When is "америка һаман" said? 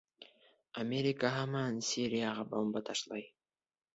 0.83-1.77